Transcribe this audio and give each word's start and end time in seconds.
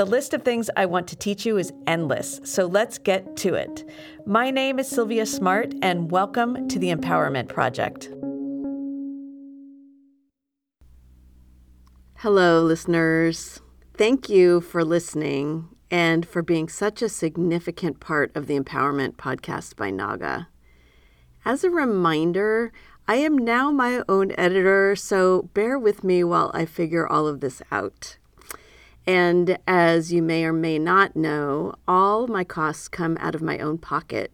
The 0.00 0.06
list 0.06 0.32
of 0.32 0.42
things 0.42 0.70
I 0.78 0.86
want 0.86 1.08
to 1.08 1.16
teach 1.16 1.44
you 1.44 1.58
is 1.58 1.74
endless, 1.86 2.40
so 2.42 2.64
let's 2.64 2.96
get 2.96 3.36
to 3.36 3.52
it. 3.52 3.84
My 4.24 4.50
name 4.50 4.78
is 4.78 4.88
Silvia 4.88 5.26
Smart, 5.26 5.74
and 5.82 6.10
welcome 6.10 6.68
to 6.68 6.78
the 6.78 6.90
Empowerment 6.90 7.48
Project. 7.48 8.08
Hello, 12.14 12.62
listeners. 12.62 13.60
Thank 13.92 14.30
you 14.30 14.62
for 14.62 14.86
listening 14.86 15.68
and 15.90 16.26
for 16.26 16.40
being 16.40 16.70
such 16.70 17.02
a 17.02 17.08
significant 17.10 18.00
part 18.00 18.34
of 18.34 18.46
the 18.46 18.58
Empowerment 18.58 19.16
Podcast 19.16 19.76
by 19.76 19.90
Naga. 19.90 20.48
As 21.44 21.62
a 21.62 21.68
reminder, 21.68 22.72
I 23.06 23.16
am 23.16 23.36
now 23.36 23.70
my 23.70 24.02
own 24.08 24.32
editor, 24.38 24.96
so 24.96 25.50
bear 25.52 25.78
with 25.78 26.02
me 26.02 26.24
while 26.24 26.50
I 26.54 26.64
figure 26.64 27.06
all 27.06 27.26
of 27.26 27.40
this 27.40 27.60
out. 27.70 28.16
And 29.06 29.58
as 29.66 30.12
you 30.12 30.22
may 30.22 30.44
or 30.44 30.52
may 30.52 30.78
not 30.78 31.16
know, 31.16 31.74
all 31.88 32.26
my 32.26 32.44
costs 32.44 32.88
come 32.88 33.16
out 33.20 33.34
of 33.34 33.42
my 33.42 33.58
own 33.58 33.78
pocket. 33.78 34.32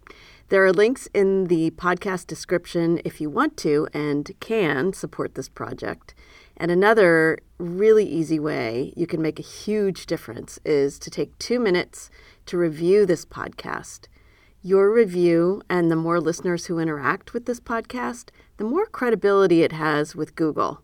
There 0.49 0.65
are 0.65 0.73
links 0.73 1.09
in 1.13 1.49
the 1.49 1.71
podcast 1.73 2.27
description 2.27 3.01
if 3.05 3.21
you 3.21 3.29
want 3.29 3.57
to 3.59 3.89
and 3.93 4.31
can 4.39 4.93
support 4.93 5.35
this 5.35 5.49
project. 5.49 6.15
And 6.57 6.71
another 6.71 7.39
really 7.59 8.05
easy 8.05 8.39
way 8.39 8.93
you 8.97 9.07
can 9.07 9.21
make 9.21 9.39
a 9.39 9.43
huge 9.43 10.07
difference 10.07 10.59
is 10.65 10.99
to 11.01 11.11
take 11.11 11.37
two 11.39 11.59
minutes 11.59 12.11
to 12.47 12.57
review 12.57 13.07
this 13.07 13.25
podcast. 13.25 14.07
Your 14.63 14.93
review 14.93 15.63
and 15.69 15.91
the 15.91 15.97
more 15.97 16.21
listeners 16.21 16.67
who 16.67 16.79
interact 16.79 17.35
with 17.35 17.47
this 17.47 17.61
podcast, 17.61 18.31
the 18.57 18.65
more 18.65 18.87
credibility 18.87 19.63
it 19.63 19.73
has 19.73 20.17
with 20.17 20.35
Google. 20.35 20.81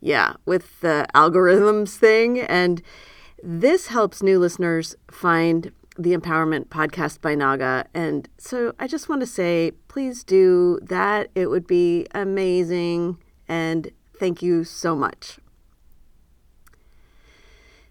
Yeah, 0.00 0.34
with 0.44 0.80
the 0.80 1.06
algorithms 1.14 1.96
thing. 1.96 2.40
And 2.40 2.82
this 3.46 3.88
helps 3.88 4.22
new 4.22 4.38
listeners 4.38 4.96
find 5.10 5.70
the 5.98 6.16
Empowerment 6.16 6.68
Podcast 6.68 7.20
by 7.20 7.34
Naga. 7.34 7.84
And 7.92 8.26
so 8.38 8.72
I 8.78 8.86
just 8.86 9.08
want 9.10 9.20
to 9.20 9.26
say, 9.26 9.72
please 9.86 10.24
do 10.24 10.78
that. 10.82 11.30
It 11.34 11.50
would 11.50 11.66
be 11.66 12.06
amazing. 12.14 13.18
And 13.46 13.90
thank 14.18 14.40
you 14.42 14.64
so 14.64 14.96
much. 14.96 15.38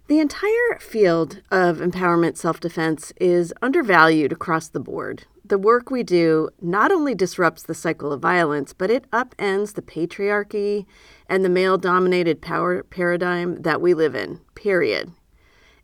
The 0.07 0.19
entire 0.19 0.79
field 0.79 1.41
of 1.51 1.77
empowerment 1.77 2.35
self 2.35 2.59
defense 2.59 3.13
is 3.21 3.53
undervalued 3.61 4.31
across 4.31 4.67
the 4.67 4.79
board. 4.79 5.25
The 5.45 5.59
work 5.59 5.91
we 5.91 6.01
do 6.01 6.49
not 6.61 6.91
only 6.91 7.13
disrupts 7.13 7.63
the 7.63 7.75
cycle 7.75 8.11
of 8.11 8.21
violence, 8.21 8.73
but 8.73 8.89
it 8.89 9.09
upends 9.11 9.75
the 9.75 9.81
patriarchy 9.81 10.85
and 11.29 11.45
the 11.45 11.49
male 11.49 11.77
dominated 11.77 12.41
power 12.41 12.81
paradigm 12.83 13.61
that 13.61 13.81
we 13.81 13.93
live 13.93 14.15
in, 14.15 14.39
period. 14.55 15.11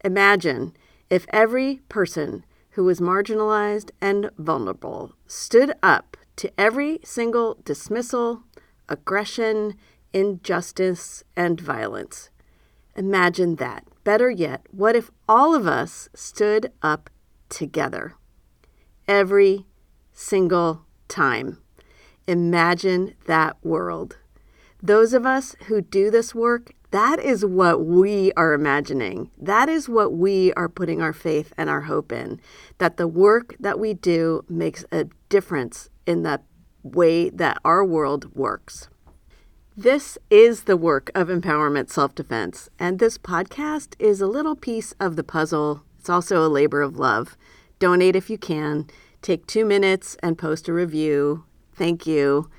Imagine 0.04 0.74
if 1.10 1.26
every 1.30 1.82
person 1.90 2.46
who 2.72 2.84
was 2.84 3.00
marginalized 3.00 3.92
and 4.00 4.30
vulnerable 4.38 5.14
stood 5.28 5.74
up 5.84 6.16
to 6.38 6.52
every 6.58 7.00
single 7.04 7.58
dismissal, 7.66 8.44
aggression, 8.88 9.76
injustice, 10.14 11.24
and 11.36 11.60
violence. 11.60 12.30
Imagine 12.96 13.56
that. 13.56 13.86
Better 14.04 14.30
yet, 14.30 14.66
what 14.72 14.96
if 14.96 15.12
all 15.28 15.54
of 15.54 15.68
us 15.68 16.10
stood 16.14 16.72
up 16.82 17.10
together? 17.50 18.16
Every 19.08 19.66
single 20.14 20.86
time. 21.08 21.60
Imagine 22.28 23.16
that 23.26 23.58
world. 23.64 24.18
Those 24.82 25.14
of 25.14 25.26
us 25.26 25.56
who 25.68 25.82
do 25.82 26.10
this 26.10 26.34
work 26.34 26.72
that 26.92 27.20
is 27.20 27.46
what 27.46 27.86
we 27.86 28.32
are 28.34 28.54
imagining. 28.54 29.30
That 29.38 29.70
is 29.70 29.88
what 29.88 30.14
we 30.14 30.52
are 30.54 30.70
putting 30.70 31.02
our 31.02 31.14
faith 31.14 31.54
and 31.58 31.70
our 31.70 31.82
hope 31.82 32.12
in. 32.12 32.42
That 32.80 32.98
the 32.98 33.08
work 33.08 33.56
that 33.60 33.80
we 33.80 33.94
do 33.94 34.44
makes 34.50 34.86
a 34.92 35.06
difference 35.30 35.90
in 36.08 36.24
the 36.24 36.42
way 36.82 37.30
that 37.30 37.60
our 37.64 37.86
world 37.86 38.36
works. 38.36 38.90
This 39.78 40.18
is 40.30 40.64
the 40.64 40.78
work 40.78 41.12
of 41.14 41.28
empowerment 41.28 41.90
self 41.90 42.16
defense, 42.16 42.70
and 42.80 42.98
this 43.00 43.18
podcast 43.18 43.96
is 44.00 44.20
a 44.20 44.28
little 44.28 44.56
piece 44.56 44.94
of 45.00 45.16
the 45.16 45.24
puzzle. 45.24 45.84
It's 46.00 46.10
also 46.10 46.46
a 46.46 46.50
labor 46.50 46.82
of 46.82 46.98
love. 46.98 47.38
Donate 47.78 48.16
if 48.16 48.30
you 48.30 48.38
can. 48.38 48.88
Take 49.22 49.46
two 49.46 49.64
minutes 49.64 50.18
and 50.24 50.38
post 50.38 50.68
a 50.68 50.74
review. 50.74 51.46
Thank 51.74 52.08
you 52.08 52.50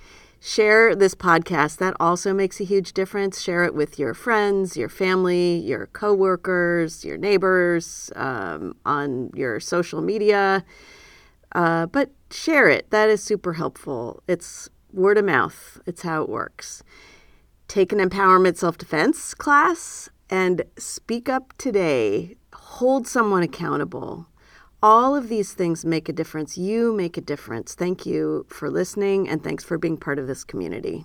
share 0.41 0.95
this 0.95 1.15
podcast. 1.15 1.77
That 1.77 1.95
also 2.01 2.33
makes 2.33 2.61
a 2.61 2.65
huge 2.65 2.93
difference. 2.93 3.41
Share 3.41 3.65
it 3.65 3.75
with 3.75 3.99
your 3.99 4.15
friends, 4.15 4.77
your 4.77 4.89
family, 4.89 5.59
your 5.59 5.87
coworkers, 5.89 7.05
your 7.05 7.19
neighbors, 7.19 8.11
um, 8.17 8.75
on 8.85 9.31
your 9.35 9.61
social 9.61 10.01
media. 10.01 10.65
Uh, 11.53 11.87
but 11.87 12.11
share 12.31 12.69
it. 12.69 12.91
That 12.91 13.09
is 13.11 13.23
super 13.23 13.53
helpful. 13.53 14.23
It's 14.27 14.69
word 14.93 15.19
of 15.19 15.25
mouth. 15.25 15.81
It's 15.87 16.03
how 16.03 16.23
it 16.23 16.29
works. 16.29 16.83
Take 17.69 17.93
an 17.93 17.99
empowerment 17.99 18.57
self 18.57 18.79
defense 18.79 19.35
class 19.35 20.09
and 20.29 20.63
speak 20.79 21.29
up 21.29 21.53
today. 21.59 22.37
Hold 22.53 23.07
someone 23.07 23.43
accountable. 23.43 24.27
All 24.83 25.15
of 25.15 25.29
these 25.29 25.53
things 25.53 25.85
make 25.85 26.09
a 26.09 26.13
difference. 26.13 26.57
You 26.57 26.95
make 26.95 27.19
a 27.19 27.21
difference. 27.21 27.75
Thank 27.75 28.07
you 28.07 28.47
for 28.49 28.71
listening 28.71 29.29
and 29.29 29.45
thanks 29.45 29.63
for 29.63 29.77
being 29.77 29.99
part 29.99 30.19
of 30.19 30.27
this 30.27 30.43
community. 30.43 31.05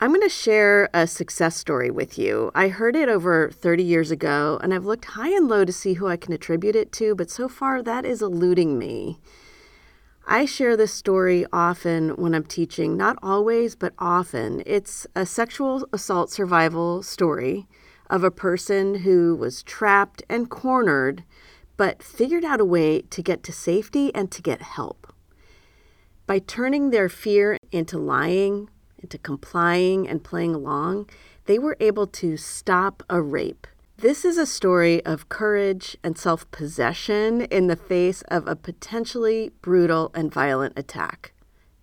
I'm 0.00 0.10
going 0.10 0.22
to 0.22 0.28
share 0.28 0.90
a 0.92 1.06
success 1.06 1.56
story 1.56 1.90
with 1.90 2.18
you. 2.18 2.50
I 2.52 2.68
heard 2.68 2.96
it 2.96 3.08
over 3.08 3.50
30 3.50 3.84
years 3.84 4.10
ago 4.10 4.58
and 4.60 4.74
I've 4.74 4.84
looked 4.84 5.04
high 5.04 5.30
and 5.30 5.46
low 5.46 5.64
to 5.64 5.72
see 5.72 5.94
who 5.94 6.08
I 6.08 6.16
can 6.16 6.32
attribute 6.32 6.74
it 6.74 6.90
to, 6.92 7.14
but 7.14 7.30
so 7.30 7.48
far 7.48 7.80
that 7.82 8.04
is 8.04 8.20
eluding 8.20 8.76
me. 8.76 9.20
I 10.26 10.44
share 10.46 10.76
this 10.76 10.92
story 10.92 11.46
often 11.52 12.10
when 12.16 12.34
I'm 12.34 12.44
teaching, 12.44 12.96
not 12.96 13.16
always, 13.22 13.76
but 13.76 13.94
often. 14.00 14.64
It's 14.66 15.06
a 15.14 15.24
sexual 15.24 15.86
assault 15.92 16.32
survival 16.32 17.04
story 17.04 17.68
of 18.10 18.24
a 18.24 18.32
person 18.32 18.96
who 18.96 19.36
was 19.36 19.62
trapped 19.62 20.24
and 20.28 20.50
cornered 20.50 21.22
but 21.76 22.02
figured 22.02 22.44
out 22.44 22.60
a 22.60 22.64
way 22.64 23.02
to 23.02 23.22
get 23.22 23.42
to 23.44 23.52
safety 23.52 24.14
and 24.14 24.30
to 24.30 24.42
get 24.42 24.62
help. 24.62 25.12
By 26.26 26.38
turning 26.40 26.90
their 26.90 27.08
fear 27.08 27.56
into 27.70 27.98
lying, 27.98 28.68
into 28.98 29.18
complying 29.18 30.08
and 30.08 30.24
playing 30.24 30.54
along, 30.54 31.08
they 31.44 31.58
were 31.58 31.76
able 31.80 32.06
to 32.08 32.36
stop 32.36 33.02
a 33.08 33.20
rape. 33.22 33.66
This 33.98 34.24
is 34.24 34.36
a 34.36 34.46
story 34.46 35.02
of 35.06 35.28
courage 35.28 35.96
and 36.02 36.18
self 36.18 36.50
possession 36.50 37.42
in 37.42 37.66
the 37.66 37.76
face 37.76 38.22
of 38.22 38.46
a 38.46 38.56
potentially 38.56 39.52
brutal 39.62 40.10
and 40.14 40.32
violent 40.32 40.78
attack. 40.78 41.32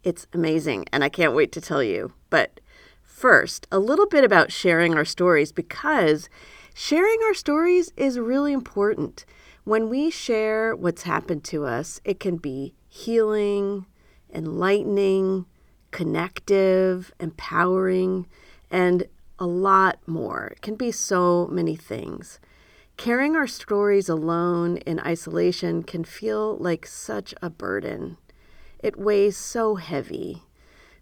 It's 0.03 0.27
amazing, 0.33 0.85
and 0.91 1.03
I 1.03 1.09
can't 1.09 1.33
wait 1.33 1.51
to 1.53 1.61
tell 1.61 1.81
you. 1.81 2.13
But 2.29 2.59
first, 3.01 3.65
a 3.71 3.79
little 3.79 4.05
bit 4.05 4.23
about 4.23 4.51
sharing 4.51 4.93
our 4.95 5.05
stories 5.05 5.51
because 5.51 6.29
sharing 6.73 7.19
our 7.25 7.33
stories 7.33 7.91
is 7.95 8.19
really 8.19 8.53
important. 8.53 9.25
When 9.63 9.89
we 9.89 10.09
share 10.09 10.75
what's 10.75 11.03
happened 11.03 11.43
to 11.45 11.65
us, 11.65 12.01
it 12.03 12.19
can 12.19 12.37
be 12.37 12.73
healing, 12.87 13.85
enlightening, 14.33 15.45
connective, 15.91 17.13
empowering, 17.19 18.27
and 18.69 19.05
a 19.39 19.45
lot 19.45 19.99
more. 20.07 20.47
It 20.47 20.61
can 20.61 20.75
be 20.75 20.91
so 20.91 21.47
many 21.47 21.75
things. 21.75 22.39
Carrying 22.97 23.35
our 23.35 23.47
stories 23.47 24.09
alone 24.09 24.77
in 24.77 24.99
isolation 24.99 25.83
can 25.83 26.03
feel 26.03 26.57
like 26.57 26.85
such 26.85 27.33
a 27.41 27.49
burden. 27.49 28.17
It 28.79 28.97
weighs 28.97 29.37
so 29.37 29.75
heavy. 29.75 30.43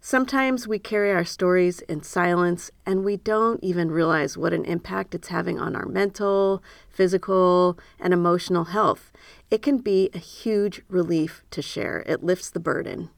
Sometimes 0.04 0.66
we 0.66 0.80
carry 0.80 1.12
our 1.12 1.24
stories 1.24 1.78
in 1.82 2.02
silence 2.02 2.72
and 2.84 3.04
we 3.04 3.16
don't 3.16 3.62
even 3.62 3.88
realize 3.88 4.36
what 4.36 4.52
an 4.52 4.64
impact 4.64 5.14
it's 5.14 5.28
having 5.28 5.60
on 5.60 5.76
our 5.76 5.86
mental, 5.86 6.60
physical, 6.88 7.78
and 8.00 8.12
emotional 8.12 8.64
health. 8.64 9.12
It 9.48 9.62
can 9.62 9.78
be 9.78 10.10
a 10.12 10.18
huge 10.18 10.82
relief 10.88 11.44
to 11.52 11.62
share, 11.62 12.02
it 12.04 12.24
lifts 12.24 12.50
the 12.50 12.58
burden. 12.58 13.10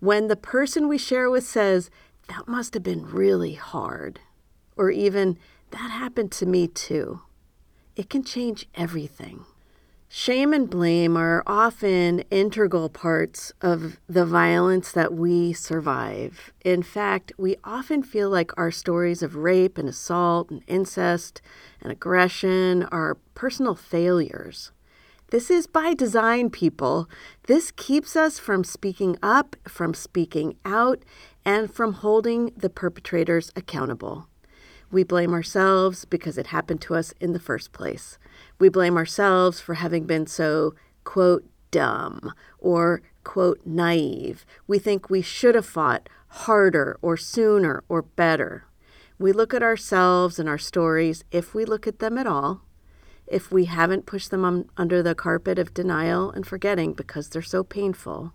When 0.00 0.28
the 0.28 0.36
person 0.36 0.86
we 0.86 0.98
share 0.98 1.30
with 1.30 1.46
says, 1.46 1.88
That 2.28 2.46
must 2.46 2.74
have 2.74 2.82
been 2.82 3.06
really 3.06 3.54
hard, 3.54 4.20
or 4.76 4.90
even, 4.90 5.38
That 5.70 5.90
happened 5.90 6.30
to 6.32 6.44
me 6.44 6.68
too, 6.68 7.22
it 7.96 8.10
can 8.10 8.22
change 8.22 8.68
everything. 8.74 9.46
Shame 10.14 10.52
and 10.52 10.68
blame 10.68 11.16
are 11.16 11.42
often 11.46 12.20
integral 12.30 12.90
parts 12.90 13.50
of 13.62 13.98
the 14.06 14.26
violence 14.26 14.92
that 14.92 15.14
we 15.14 15.54
survive. 15.54 16.52
In 16.62 16.82
fact, 16.82 17.32
we 17.38 17.56
often 17.64 18.02
feel 18.02 18.28
like 18.28 18.50
our 18.58 18.70
stories 18.70 19.22
of 19.22 19.36
rape 19.36 19.78
and 19.78 19.88
assault 19.88 20.50
and 20.50 20.62
incest 20.66 21.40
and 21.80 21.90
aggression 21.90 22.82
are 22.92 23.16
personal 23.34 23.74
failures. 23.74 24.70
This 25.30 25.50
is 25.50 25.66
by 25.66 25.94
design, 25.94 26.50
people. 26.50 27.08
This 27.46 27.70
keeps 27.70 28.14
us 28.14 28.38
from 28.38 28.64
speaking 28.64 29.16
up, 29.22 29.56
from 29.66 29.94
speaking 29.94 30.58
out, 30.66 31.02
and 31.42 31.72
from 31.72 31.94
holding 31.94 32.52
the 32.54 32.68
perpetrators 32.68 33.50
accountable. 33.56 34.28
We 34.92 35.04
blame 35.04 35.32
ourselves 35.32 36.04
because 36.04 36.36
it 36.36 36.48
happened 36.48 36.82
to 36.82 36.94
us 36.94 37.14
in 37.18 37.32
the 37.32 37.40
first 37.40 37.72
place. 37.72 38.18
We 38.58 38.68
blame 38.68 38.98
ourselves 38.98 39.58
for 39.58 39.74
having 39.74 40.04
been 40.04 40.26
so, 40.26 40.74
quote, 41.02 41.44
dumb 41.70 42.34
or, 42.58 43.00
quote, 43.24 43.62
naive. 43.64 44.44
We 44.66 44.78
think 44.78 45.08
we 45.08 45.22
should 45.22 45.54
have 45.54 45.64
fought 45.64 46.10
harder 46.28 46.98
or 47.00 47.16
sooner 47.16 47.82
or 47.88 48.02
better. 48.02 48.66
We 49.18 49.32
look 49.32 49.54
at 49.54 49.62
ourselves 49.62 50.38
and 50.38 50.46
our 50.46 50.58
stories, 50.58 51.24
if 51.30 51.54
we 51.54 51.64
look 51.64 51.86
at 51.86 51.98
them 51.98 52.18
at 52.18 52.26
all, 52.26 52.60
if 53.26 53.50
we 53.50 53.64
haven't 53.64 54.04
pushed 54.04 54.30
them 54.30 54.44
on, 54.44 54.68
under 54.76 55.02
the 55.02 55.14
carpet 55.14 55.58
of 55.58 55.72
denial 55.72 56.30
and 56.30 56.46
forgetting 56.46 56.92
because 56.92 57.30
they're 57.30 57.40
so 57.40 57.64
painful. 57.64 58.34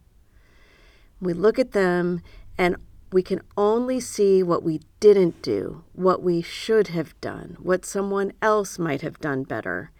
We 1.22 1.34
look 1.34 1.60
at 1.60 1.74
them 1.74 2.22
and 2.58 2.78
we 3.12 3.24
can 3.24 3.42
only 3.56 4.00
see 4.00 4.44
what 4.44 4.64
we 4.64 4.82
didn't 5.00 5.42
do, 5.42 5.84
what 5.94 6.22
we 6.22 6.42
should 6.42 6.88
have 6.90 7.20
done, 7.22 7.58
what 7.60 7.86
someone 7.86 8.34
else 8.42 8.78
might 8.78 9.02
have 9.02 9.20
done 9.20 9.44
better. 9.44 9.92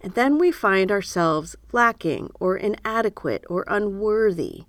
And 0.00 0.14
then 0.14 0.38
we 0.38 0.50
find 0.50 0.90
ourselves 0.90 1.56
lacking 1.72 2.30
or 2.40 2.56
inadequate 2.56 3.44
or 3.48 3.64
unworthy. 3.68 4.64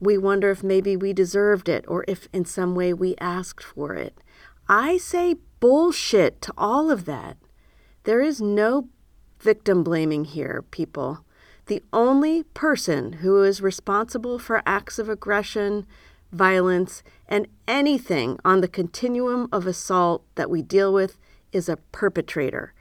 We 0.00 0.18
wonder 0.18 0.50
if 0.50 0.62
maybe 0.62 0.96
we 0.96 1.12
deserved 1.12 1.68
it 1.68 1.84
or 1.88 2.04
if 2.06 2.28
in 2.32 2.44
some 2.44 2.74
way 2.74 2.92
we 2.92 3.16
asked 3.18 3.62
for 3.62 3.94
it. 3.94 4.18
I 4.68 4.96
say 4.96 5.36
bullshit 5.60 6.42
to 6.42 6.52
all 6.58 6.90
of 6.90 7.04
that. 7.06 7.36
There 8.04 8.20
is 8.20 8.40
no 8.40 8.88
victim 9.40 9.82
blaming 9.82 10.24
here, 10.24 10.64
people. 10.70 11.24
The 11.66 11.82
only 11.92 12.42
person 12.42 13.14
who 13.14 13.42
is 13.42 13.60
responsible 13.60 14.38
for 14.38 14.62
acts 14.66 14.98
of 14.98 15.08
aggression, 15.08 15.86
violence, 16.32 17.02
and 17.28 17.46
anything 17.66 18.38
on 18.44 18.60
the 18.60 18.68
continuum 18.68 19.48
of 19.52 19.66
assault 19.66 20.24
that 20.34 20.50
we 20.50 20.62
deal 20.62 20.92
with 20.92 21.18
is 21.52 21.68
a 21.68 21.78
perpetrator, 21.92 22.74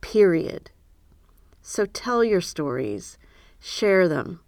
period. 0.00 0.70
So 1.62 1.86
tell 1.86 2.22
your 2.22 2.40
stories, 2.40 3.18
share 3.60 4.08
them. 4.08 4.40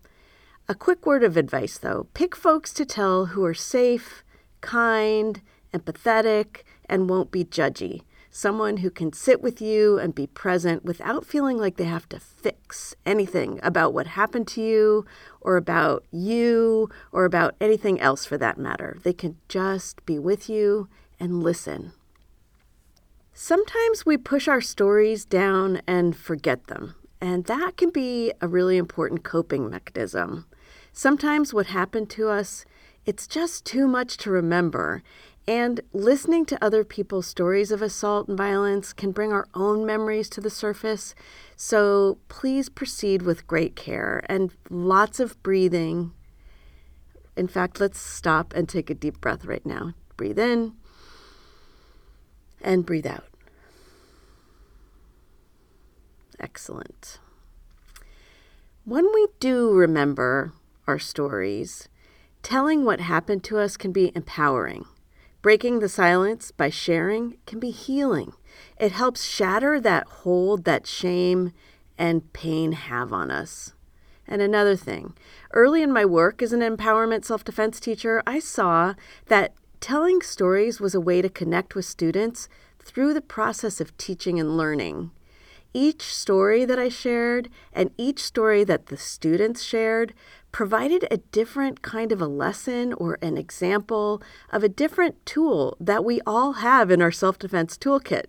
A 0.69 0.75
quick 0.75 1.05
word 1.07 1.25
of 1.25 1.37
advice 1.37 1.79
though 1.79 2.09
pick 2.15 2.37
folks 2.37 2.73
to 2.75 2.85
tell 2.85 3.27
who 3.27 3.45
are 3.45 3.55
safe, 3.55 4.23
kind, 4.61 5.41
empathetic, 5.75 6.63
and 6.89 7.09
won't 7.09 7.31
be 7.31 7.45
judgy 7.45 8.03
someone 8.31 8.79
who 8.79 8.91
can 8.91 9.13
sit 9.13 9.43
with 9.43 9.61
you 9.61 9.99
and 9.99 10.15
be 10.15 10.27
present 10.27 10.85
without 10.85 11.27
feeling 11.27 11.59
like 11.59 11.77
they 11.77 11.85
have 11.85 12.09
to 12.09 12.21
fix 12.21 12.95
anything 13.05 13.59
about 13.63 13.93
what 13.93 14.07
happened 14.07 14.47
to 14.47 14.63
you 14.63 15.05
or 15.41 15.57
about 15.57 16.05
you 16.13 16.89
or 17.11 17.25
about 17.25 17.57
anything 17.61 18.01
else 18.01 18.25
for 18.25 18.39
that 18.39 18.57
matter. 18.57 18.99
They 19.03 19.13
can 19.13 19.37
just 19.49 20.05
be 20.07 20.19
with 20.19 20.49
you 20.49 20.89
and 21.19 21.43
listen. 21.43 21.93
Sometimes 23.33 24.05
we 24.05 24.17
push 24.17 24.47
our 24.49 24.61
stories 24.61 25.25
down 25.25 25.81
and 25.87 26.17
forget 26.17 26.67
them, 26.67 26.95
and 27.21 27.47
that 27.47 27.77
can 27.77 27.91
be 27.91 28.33
a 28.41 28.47
really 28.47 28.77
important 28.77 29.25
coping 29.25 29.71
mechanism. 29.71 30.47
Sometimes 30.93 31.55
what 31.55 31.67
happened 31.67 32.11
to 32.11 32.29
us, 32.29 32.65
it's 33.07 33.27
just 33.27 33.65
too 33.65 33.89
much 33.89 34.19
to 34.19 34.31
remember, 34.31 35.03
and 35.51 35.81
listening 35.93 36.47
to 36.47 36.65
other 36.65 36.85
people's 36.85 37.27
stories 37.27 37.73
of 37.73 37.83
assault 37.83 38.29
and 38.29 38.39
violence 38.39 38.93
can 38.93 39.11
bring 39.11 39.33
our 39.33 39.49
own 39.53 39.85
memories 39.85 40.31
to 40.31 40.41
the 40.41 40.49
surface. 40.49 41.13
So 41.57 42.19
please 42.29 42.69
proceed 42.69 43.23
with 43.23 43.49
great 43.49 43.75
care 43.75 44.23
and 44.29 44.53
lots 44.71 45.19
of 45.19 45.43
breathing. 45.43 46.13
In 47.37 47.49
fact, 47.49 47.81
let's 47.81 47.99
stop 47.99 48.53
and 48.55 48.69
take 48.69 48.91
a 48.91 48.95
deep 48.95 49.21
breath 49.21 49.45
right 49.45 49.67
now. 49.67 49.95
Breathe 50.17 50.39
in 50.39 50.75
and 52.63 52.87
breathe 52.87 53.09
out. 53.09 53.27
Excellent. 56.39 57.19
When 58.85 59.05
we 59.13 59.27
do 59.41 59.73
remember 59.73 60.53
our 60.87 61.01
stories, 61.01 61.89
telling 62.45 62.85
what 62.85 63.01
happened 63.01 63.43
to 63.45 63.59
us 63.59 63.77
can 63.77 63.91
be 63.91 64.13
empowering. 64.15 64.87
Breaking 65.43 65.79
the 65.79 65.89
silence 65.89 66.51
by 66.51 66.69
sharing 66.69 67.39
can 67.47 67.59
be 67.59 67.71
healing. 67.71 68.35
It 68.79 68.93
helps 68.93 69.25
shatter 69.25 69.81
that 69.81 70.07
hold 70.07 70.65
that 70.65 70.87
shame 70.87 71.53
and 71.97 72.31
pain 72.35 72.73
have 72.73 73.11
on 73.11 73.31
us. 73.31 73.73
And 74.29 74.43
another 74.43 74.77
thing, 74.77 75.15
early 75.53 75.83
in 75.83 75.93
my 75.93 76.05
work 76.05 76.43
as 76.43 76.53
an 76.53 76.61
empowerment 76.61 77.25
self 77.25 77.43
defense 77.43 77.81
teacher, 77.81 78.23
I 78.27 78.39
saw 78.39 78.95
that 79.27 79.55
telling 79.81 80.21
stories 80.21 80.79
was 80.79 80.95
a 80.95 81.01
way 81.01 81.23
to 81.23 81.31
connect 81.31 81.75
with 81.75 81.87
students 81.87 82.47
through 82.79 83.15
the 83.15 83.23
process 83.23 83.81
of 83.81 83.97
teaching 83.97 84.39
and 84.39 84.59
learning. 84.59 85.11
Each 85.73 86.03
story 86.03 86.65
that 86.65 86.79
I 86.79 86.89
shared 86.89 87.49
and 87.73 87.91
each 87.97 88.21
story 88.23 88.65
that 88.65 88.87
the 88.87 88.97
students 88.97 89.63
shared 89.63 90.15
provided 90.51 91.07
a 91.11 91.19
different 91.19 91.81
kind 91.81 92.11
of 92.11 92.21
a 92.21 92.27
lesson 92.27 92.93
or 92.95 93.19
an 93.23 93.39
example 93.39 94.21
of 94.51 94.65
a 94.65 94.69
different 94.69 95.25
tool 95.25 95.77
that 95.79 96.05
we 96.05 96.21
all 96.27 96.55
have 96.55 96.91
in 96.91 97.01
our 97.01 97.13
self 97.13 97.39
defense 97.39 97.79
toolkit. 97.79 98.25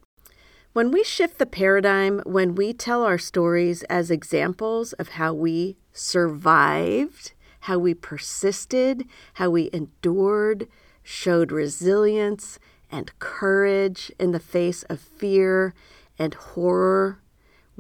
When 0.74 0.91
we 0.91 1.03
shift 1.03 1.39
the 1.39 1.45
paradigm, 1.45 2.21
when 2.25 2.55
we 2.55 2.74
tell 2.74 3.03
our 3.03 3.17
stories 3.17 3.83
as 3.83 4.12
examples 4.12 4.93
of 4.93 5.10
how 5.10 5.33
we 5.33 5.77
survived, 5.91 7.33
how 7.62 7.79
we 7.79 7.93
persisted, 7.93 9.05
how 9.33 9.50
we 9.50 9.69
endured, 9.74 10.67
showed 11.03 11.51
resilience 11.51 12.60
and 12.91 13.17
courage 13.19 14.12
in 14.19 14.31
the 14.31 14.39
face 14.39 14.83
of 14.83 15.00
fear 15.00 15.74
and 16.19 16.36
horror 16.36 17.20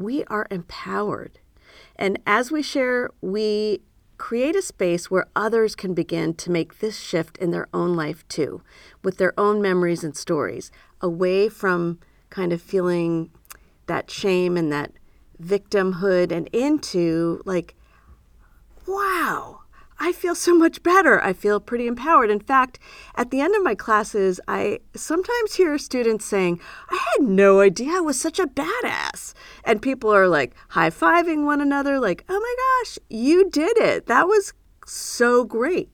we 0.01 0.23
are 0.25 0.47
empowered. 0.51 1.39
And 1.95 2.19
as 2.25 2.51
we 2.51 2.61
share, 2.61 3.09
we 3.21 3.81
create 4.17 4.55
a 4.55 4.61
space 4.61 5.09
where 5.09 5.25
others 5.35 5.75
can 5.75 5.93
begin 5.93 6.33
to 6.35 6.51
make 6.51 6.79
this 6.79 6.99
shift 6.99 7.37
in 7.37 7.51
their 7.51 7.67
own 7.73 7.95
life 7.95 8.27
too, 8.27 8.61
with 9.03 9.17
their 9.17 9.33
own 9.39 9.61
memories 9.61 10.03
and 10.03 10.15
stories, 10.15 10.71
away 11.01 11.49
from 11.49 11.99
kind 12.29 12.53
of 12.53 12.61
feeling 12.61 13.31
that 13.87 14.11
shame 14.11 14.57
and 14.57 14.71
that 14.71 14.91
victimhood 15.41 16.31
and 16.31 16.47
into 16.53 17.41
like, 17.45 17.75
wow, 18.87 19.60
I 20.03 20.13
feel 20.13 20.33
so 20.33 20.57
much 20.57 20.81
better. 20.81 21.21
I 21.21 21.31
feel 21.31 21.59
pretty 21.59 21.85
empowered. 21.85 22.31
In 22.31 22.39
fact, 22.39 22.79
at 23.13 23.29
the 23.29 23.39
end 23.39 23.55
of 23.55 23.61
my 23.61 23.75
classes, 23.75 24.41
I 24.47 24.79
sometimes 24.95 25.53
hear 25.53 25.77
students 25.77 26.25
saying, 26.25 26.59
I 26.89 26.95
had 26.95 27.27
no 27.27 27.59
idea 27.59 27.97
I 27.97 27.99
was 27.99 28.19
such 28.19 28.39
a 28.39 28.47
badass. 28.47 29.35
And 29.63 29.79
people 29.79 30.11
are 30.11 30.27
like 30.27 30.55
high 30.69 30.89
fiving 30.89 31.45
one 31.45 31.61
another, 31.61 31.99
like, 31.99 32.25
oh 32.27 32.39
my 32.39 32.55
gosh, 32.83 32.97
you 33.11 33.47
did 33.47 33.77
it. 33.77 34.07
That 34.07 34.25
was 34.25 34.53
so 34.87 35.43
great. 35.43 35.91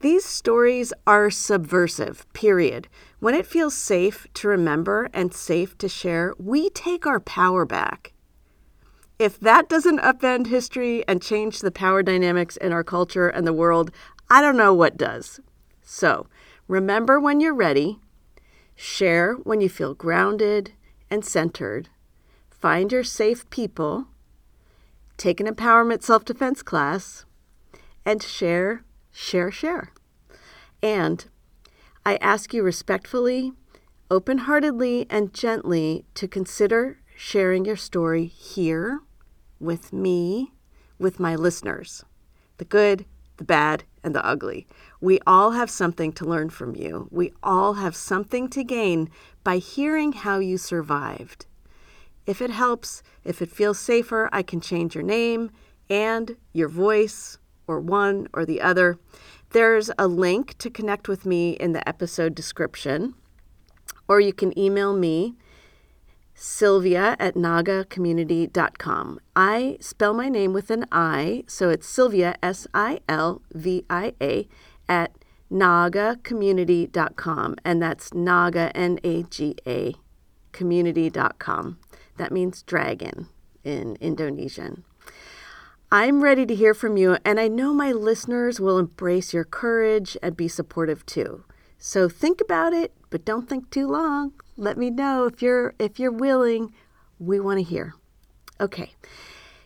These 0.00 0.24
stories 0.24 0.92
are 1.04 1.28
subversive, 1.28 2.32
period. 2.32 2.86
When 3.18 3.34
it 3.34 3.44
feels 3.44 3.74
safe 3.74 4.28
to 4.34 4.46
remember 4.46 5.10
and 5.12 5.34
safe 5.34 5.76
to 5.78 5.88
share, 5.88 6.32
we 6.38 6.70
take 6.70 7.08
our 7.08 7.18
power 7.18 7.66
back. 7.66 8.12
If 9.18 9.40
that 9.40 9.68
doesn't 9.70 10.00
upend 10.00 10.48
history 10.48 11.02
and 11.08 11.22
change 11.22 11.60
the 11.60 11.70
power 11.70 12.02
dynamics 12.02 12.58
in 12.58 12.70
our 12.70 12.84
culture 12.84 13.28
and 13.28 13.46
the 13.46 13.52
world, 13.52 13.90
I 14.28 14.42
don't 14.42 14.58
know 14.58 14.74
what 14.74 14.98
does. 14.98 15.40
So, 15.82 16.26
remember 16.68 17.18
when 17.18 17.40
you're 17.40 17.54
ready, 17.54 17.98
share 18.74 19.32
when 19.34 19.62
you 19.62 19.70
feel 19.70 19.94
grounded 19.94 20.72
and 21.10 21.24
centered, 21.24 21.88
find 22.50 22.92
your 22.92 23.04
safe 23.04 23.48
people, 23.48 24.08
take 25.16 25.40
an 25.40 25.46
empowerment 25.46 26.02
self 26.02 26.26
defense 26.26 26.62
class, 26.62 27.24
and 28.04 28.22
share, 28.22 28.84
share, 29.10 29.50
share. 29.50 29.92
And 30.82 31.24
I 32.04 32.16
ask 32.16 32.52
you 32.52 32.62
respectfully, 32.62 33.54
open 34.10 34.38
heartedly, 34.38 35.06
and 35.08 35.32
gently 35.32 36.04
to 36.14 36.28
consider 36.28 36.98
sharing 37.16 37.64
your 37.64 37.76
story 37.76 38.26
here 38.26 39.00
with 39.60 39.92
me, 39.92 40.52
with 40.98 41.20
my 41.20 41.34
listeners 41.34 42.04
the 42.58 42.64
good, 42.64 43.04
the 43.36 43.44
bad, 43.44 43.84
and 44.02 44.14
the 44.14 44.24
ugly. 44.24 44.66
We 44.98 45.20
all 45.26 45.50
have 45.50 45.70
something 45.70 46.10
to 46.14 46.24
learn 46.24 46.48
from 46.48 46.74
you. 46.74 47.06
We 47.10 47.32
all 47.42 47.74
have 47.74 47.94
something 47.94 48.48
to 48.48 48.64
gain 48.64 49.10
by 49.44 49.58
hearing 49.58 50.12
how 50.12 50.38
you 50.38 50.56
survived. 50.56 51.44
If 52.24 52.40
it 52.40 52.50
helps, 52.50 53.02
if 53.24 53.42
it 53.42 53.50
feels 53.50 53.78
safer, 53.78 54.30
I 54.32 54.42
can 54.42 54.62
change 54.62 54.94
your 54.94 55.04
name 55.04 55.50
and 55.90 56.36
your 56.54 56.68
voice, 56.68 57.38
or 57.66 57.80
one 57.80 58.28
or 58.32 58.44
the 58.44 58.60
other. 58.60 58.98
There's 59.50 59.90
a 59.98 60.06
link 60.06 60.56
to 60.58 60.70
connect 60.70 61.08
with 61.08 61.26
me 61.26 61.50
in 61.52 61.72
the 61.72 61.86
episode 61.88 62.34
description, 62.34 63.14
or 64.08 64.20
you 64.20 64.32
can 64.32 64.56
email 64.58 64.96
me, 64.96 65.36
Silvia 66.38 67.16
at 67.18 67.34
nagacommunity.com. 67.34 69.20
I 69.34 69.78
spell 69.80 70.12
my 70.12 70.28
name 70.28 70.52
with 70.52 70.70
an 70.70 70.84
I, 70.92 71.44
so 71.46 71.70
it's 71.70 71.88
Silvia, 71.88 72.34
S 72.42 72.66
I 72.74 73.00
L 73.08 73.40
V 73.52 73.86
I 73.88 74.12
A, 74.20 74.46
at 74.86 75.12
nagacommunity.com, 75.50 77.56
and 77.64 77.82
that's 77.82 78.12
Naga, 78.12 78.70
N 78.76 78.98
A 79.02 79.22
G 79.24 79.56
A, 79.66 79.94
community.com. 80.52 81.78
That 82.18 82.32
means 82.32 82.62
dragon 82.62 83.28
in 83.64 83.96
Indonesian. 84.00 84.84
I'm 85.90 86.22
ready 86.22 86.44
to 86.44 86.54
hear 86.54 86.74
from 86.74 86.98
you, 86.98 87.16
and 87.24 87.40
I 87.40 87.48
know 87.48 87.72
my 87.72 87.92
listeners 87.92 88.60
will 88.60 88.78
embrace 88.78 89.32
your 89.32 89.44
courage 89.44 90.18
and 90.22 90.36
be 90.36 90.48
supportive 90.48 91.06
too. 91.06 91.45
So 91.78 92.08
think 92.08 92.40
about 92.40 92.72
it, 92.72 92.92
but 93.10 93.24
don't 93.24 93.48
think 93.48 93.70
too 93.70 93.86
long. 93.86 94.32
Let 94.56 94.76
me 94.76 94.90
know 94.90 95.24
if 95.24 95.42
you're 95.42 95.74
if 95.78 95.98
you're 95.98 96.10
willing. 96.10 96.72
We 97.18 97.40
want 97.40 97.58
to 97.58 97.62
hear. 97.62 97.94
Okay. 98.60 98.92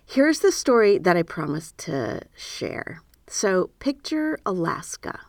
Here's 0.05 0.41
the 0.41 0.53
story 0.53 0.99
that 0.99 1.17
I 1.17 1.23
promised 1.23 1.79
to 1.79 2.23
share. 2.37 3.03
So, 3.29 3.71
picture 3.79 4.39
Alaska 4.45 5.21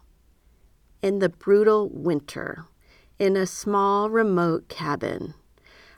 in 1.04 1.20
the 1.20 1.30
brutal 1.30 1.88
winter 1.90 2.66
in 3.20 3.38
a 3.38 3.46
small 3.46 4.10
remote 4.10 4.70
cabin 4.70 5.36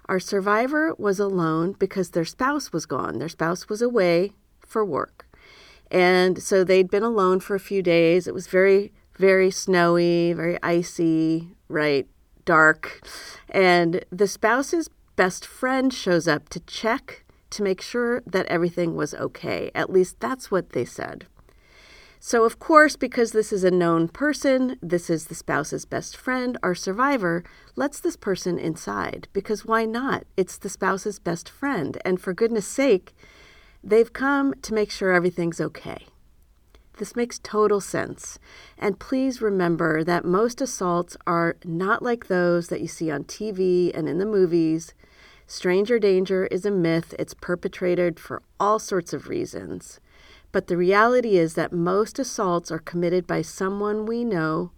our 0.10 0.20
survivor 0.20 0.94
was 0.98 1.20
alone 1.20 1.76
because 1.80 2.10
their 2.10 2.26
spouse 2.26 2.74
was 2.74 2.86
gone. 2.86 3.20
Their 3.20 3.30
spouse 3.30 3.70
was 3.70 3.82
away 3.82 4.34
for 4.60 4.84
work. 4.84 5.26
And 5.90 6.42
so 6.42 6.64
they'd 6.64 6.90
been 6.90 7.04
alone 7.04 7.40
for 7.40 7.56
a 7.56 7.60
few 7.60 7.82
days. 7.82 8.28
It 8.28 8.34
was 8.34 8.48
very, 8.48 8.92
very 9.18 9.52
snowy, 9.52 10.34
very 10.34 10.58
icy, 10.64 11.50
right? 11.68 12.08
Dark. 12.46 13.02
And 13.50 14.04
the 14.12 14.28
spouse's 14.28 14.90
best 15.16 15.46
friend 15.46 15.94
shows 15.94 16.28
up 16.28 16.50
to 16.50 16.60
check 16.62 17.24
to 17.52 17.64
make 17.64 17.82
sure 17.82 18.22
that 18.26 18.48
everything 18.48 18.96
was 18.96 19.14
okay. 19.14 19.70
At 19.76 19.92
least 19.92 20.20
that's 20.20 20.50
what 20.50 20.72
they 20.72 20.86
said. 20.86 21.28
So, 22.20 22.46
of 22.46 22.58
course, 22.58 22.96
because 22.96 23.34
this 23.34 23.52
is 23.52 23.66
a 23.66 23.70
known 23.70 24.08
person, 24.08 24.80
this 24.82 25.10
is 25.10 25.26
the 25.26 25.36
spouse's 25.36 25.84
best 25.84 26.16
friend, 26.16 26.58
our 26.64 26.74
survivor 26.74 27.44
lets 27.76 28.00
this 28.00 28.16
person 28.16 28.58
inside. 28.58 29.28
Because 29.34 29.66
why 29.66 29.84
not? 29.84 30.24
It's 30.38 30.58
the 30.58 30.70
spouse's 30.70 31.20
best 31.20 31.50
friend. 31.50 31.98
And 32.06 32.22
for 32.22 32.34
goodness 32.34 32.66
sake, 32.66 33.14
they've 33.84 34.14
come 34.14 34.54
to 34.62 34.74
make 34.74 34.90
sure 34.90 35.12
everything's 35.12 35.60
okay. 35.60 36.08
This 36.98 37.16
makes 37.16 37.40
total 37.40 37.82
sense. 37.82 38.38
And 38.78 39.00
please 39.00 39.42
remember 39.42 40.04
that 40.04 40.26
most 40.26 40.62
assaults 40.62 41.18
are 41.26 41.56
not 41.66 42.04
like 42.04 42.28
those 42.28 42.68
that 42.70 42.82
you 42.82 42.88
see 42.88 43.10
on 43.10 43.24
TV 43.24 43.92
and 43.96 44.08
in 44.08 44.20
the 44.20 44.26
movies. 44.26 44.94
Stranger 45.48 46.00
danger 46.00 46.46
is 46.48 46.66
a 46.66 46.72
myth, 46.72 47.14
it's 47.18 47.34
perpetrated 47.34 48.20
for 48.20 48.42
all 48.60 48.80
sorts 48.80 49.12
of 49.14 49.28
reasons. 49.28 50.00
But 50.52 50.68
the 50.68 50.78
reality 50.78 51.38
is 51.38 51.56
that 51.56 51.74
most 51.74 52.20
assaults 52.20 52.72
are 52.72 52.80
committed 52.80 53.26
by 53.26 53.42
someone 53.42 54.06
we 54.06 54.24
know 54.24 54.72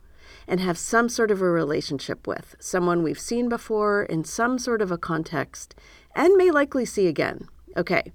and 0.47 0.59
have 0.59 0.77
some 0.77 1.09
sort 1.09 1.31
of 1.31 1.41
a 1.41 1.49
relationship 1.49 2.27
with, 2.27 2.55
someone 2.59 3.03
we've 3.03 3.19
seen 3.19 3.49
before 3.49 4.03
in 4.03 4.23
some 4.23 4.57
sort 4.57 4.81
of 4.81 4.91
a 4.91 4.97
context 4.97 5.75
and 6.15 6.35
may 6.35 6.49
likely 6.49 6.85
see 6.85 7.07
again. 7.07 7.47
Okay, 7.75 8.13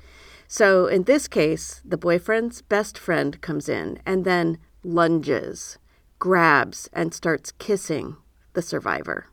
so 0.53 0.89
in 0.89 1.05
this 1.05 1.29
case, 1.29 1.81
the 1.85 1.97
boyfriend's 1.97 2.61
best 2.61 2.99
friend 2.99 3.41
comes 3.41 3.69
in 3.69 4.01
and 4.05 4.25
then 4.25 4.59
lunges, 4.83 5.79
grabs, 6.19 6.89
and 6.93 7.15
starts 7.15 7.53
kissing 7.53 8.17
the 8.55 8.61
survivor. 8.61 9.29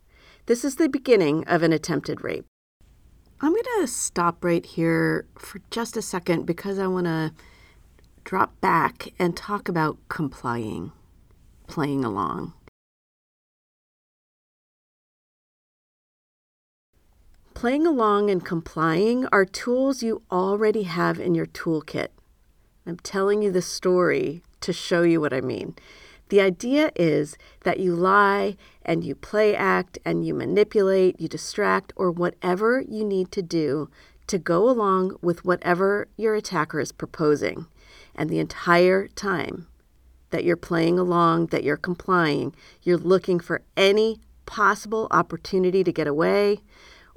This 0.46 0.64
is 0.64 0.76
the 0.76 0.88
beginning 0.88 1.44
of 1.48 1.64
an 1.64 1.74
attempted 1.74 2.24
rape. 2.24 2.46
I'm 3.42 3.52
going 3.52 3.64
to 3.82 3.88
stop 3.88 4.46
right 4.46 4.64
here 4.64 5.26
for 5.40 5.60
just 5.72 5.98
a 5.98 6.04
second 6.04 6.46
because 6.46 6.78
I 6.78 6.86
want 6.86 7.08
to 7.08 7.34
drop 8.24 8.62
back 8.62 9.08
and 9.18 9.36
talk 9.36 9.68
about 9.68 9.98
complying, 10.10 10.92
playing 11.66 12.06
along. 12.06 12.54
Playing 17.58 17.88
along 17.88 18.30
and 18.30 18.46
complying 18.46 19.26
are 19.32 19.44
tools 19.44 20.04
you 20.04 20.22
already 20.32 20.84
have 20.84 21.20
in 21.20 21.34
your 21.34 21.48
toolkit. 21.48 22.10
I'm 22.86 22.98
telling 22.98 23.42
you 23.42 23.52
the 23.52 23.64
story 23.64 24.44
to 24.62 24.72
show 24.72 25.02
you 25.02 25.20
what 25.20 25.34
I 25.34 25.42
mean. 25.42 25.74
The 26.30 26.40
idea 26.40 26.92
is 26.96 27.36
that 27.64 27.80
you 27.80 27.96
lie 27.96 28.58
and 28.86 29.04
you 29.04 29.16
play 29.16 29.56
act 29.56 29.98
and 30.06 30.24
you 30.24 30.36
manipulate, 30.36 31.20
you 31.20 31.28
distract, 31.28 31.94
or 31.96 32.12
whatever 32.12 32.82
you 32.88 33.04
need 33.04 33.32
to 33.32 33.42
do 33.42 33.90
to 34.28 34.38
go 34.38 34.70
along 34.70 35.18
with 35.24 35.44
whatever 35.44 36.08
your 36.16 36.36
attacker 36.36 36.80
is 36.80 36.92
proposing. 36.92 37.66
And 38.14 38.30
the 38.30 38.38
entire 38.38 39.08
time 39.08 39.66
that 40.30 40.44
you're 40.44 40.58
playing 40.58 41.00
along, 41.00 41.48
that 41.48 41.64
you're 41.64 41.76
complying, 41.76 42.54
you're 42.84 43.00
looking 43.00 43.40
for 43.40 43.64
any 43.76 44.22
possible 44.46 45.08
opportunity 45.10 45.84
to 45.84 45.92
get 45.92 46.06
away 46.06 46.60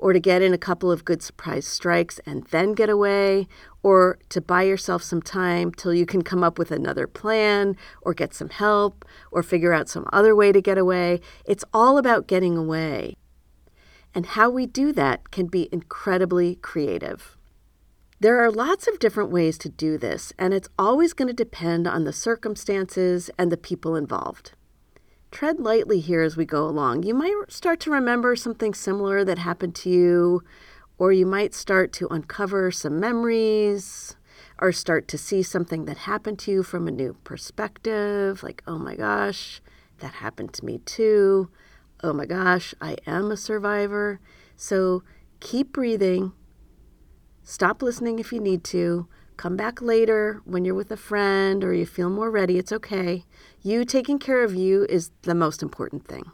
or 0.01 0.15
to 0.15 0.19
get 0.19 0.41
in 0.41 0.55
a 0.55 0.59
couple 0.59 0.91
of 0.91 1.05
good 1.05 1.23
surprise 1.23 1.67
strikes 1.67 2.19
and 2.27 2.45
then 2.45 2.73
get 2.73 2.89
away, 2.89 3.47
or 3.83 4.19
to 4.31 4.41
buy 4.41 4.63
yourself 4.63 5.03
some 5.03 5.21
time 5.21 5.71
till 5.71 5.93
you 5.93 6.07
can 6.07 6.23
come 6.23 6.43
up 6.43 6.59
with 6.59 6.71
another 6.71 7.07
plan, 7.07 7.77
or 8.01 8.15
get 8.15 8.33
some 8.33 8.49
help, 8.49 9.05
or 9.31 9.43
figure 9.43 9.75
out 9.75 9.89
some 9.89 10.07
other 10.13 10.35
way 10.35 10.51
to 10.53 10.63
get 10.63 10.79
away. 10.79 11.21
It's 11.45 11.65
all 11.73 11.99
about 11.99 12.27
getting 12.27 12.57
away. 12.57 13.15
And 14.15 14.27
how 14.27 14.49
we 14.49 14.67
do 14.67 14.91
that 14.93 15.31
can 15.31 15.47
be 15.47 15.69
incredibly 15.71 16.57
creative. 16.57 17.37
There 18.19 18.43
are 18.43 18.51
lots 18.51 18.89
of 18.89 18.99
different 18.99 19.31
ways 19.31 19.57
to 19.59 19.69
do 19.69 19.97
this, 19.99 20.33
and 20.39 20.53
it's 20.53 20.69
always 20.79 21.13
going 21.13 21.29
to 21.29 21.35
depend 21.35 21.87
on 21.87 22.05
the 22.05 22.13
circumstances 22.13 23.31
and 23.39 23.53
the 23.53 23.57
people 23.57 23.97
involved. 23.97 24.53
Tread 25.31 25.61
lightly 25.61 26.01
here 26.01 26.23
as 26.23 26.37
we 26.37 26.45
go 26.45 26.67
along. 26.67 27.05
You 27.05 27.15
might 27.15 27.35
start 27.49 27.81
to 27.81 27.91
remember 27.91 28.35
something 28.35 28.75
similar 28.75 29.25
that 29.25 29.39
happened 29.39 29.75
to 29.77 29.91
you, 29.91 30.43
or 30.99 31.13
you 31.13 31.25
might 31.25 31.55
start 31.55 31.93
to 31.95 32.09
uncover 32.09 32.71
some 32.71 32.99
memories, 32.99 34.17
or 34.59 34.73
start 34.73 35.07
to 35.09 35.19
see 35.19 35.43
something 35.43 35.85
that 35.85 35.99
happened 35.99 36.39
to 36.41 36.51
you 36.51 36.63
from 36.63 36.89
a 36.89 36.91
new 36.91 37.17
perspective 37.25 38.43
like, 38.43 38.63
oh 38.67 38.79
my 38.79 38.97
gosh, 38.97 39.63
that 39.99 40.15
happened 40.15 40.53
to 40.55 40.65
me 40.65 40.79
too. 40.79 41.49
Oh 42.03 42.13
my 42.13 42.27
gosh, 42.27 42.75
I 42.81 42.97
am 43.07 43.31
a 43.31 43.37
survivor. 43.37 44.21
So 44.57 45.03
keep 45.41 45.73
breathing 45.73 46.33
Stop 47.51 47.83
listening 47.83 48.21
if 48.21 48.33
you 48.33 48.41
need 48.41 48.63
to. 48.63 49.09
Come 49.41 49.57
back 49.57 49.81
later 49.81 50.43
when 50.45 50.67
you're 50.67 50.75
with 50.75 50.91
a 50.91 50.99
friend 50.99 51.65
or 51.65 51.73
you 51.73 51.87
feel 51.87 52.11
more 52.11 52.31
ready. 52.31 52.59
It's 52.59 52.73
okay. 52.73 53.25
You 53.63 53.87
taking 53.87 54.19
care 54.19 54.45
of 54.45 54.55
you 54.55 54.85
is 54.91 55.13
the 55.23 55.35
most 55.35 55.63
important 55.63 56.07
thing. 56.07 56.25